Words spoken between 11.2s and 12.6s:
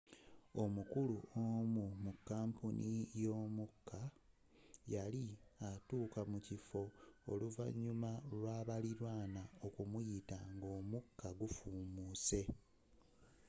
gufuumuse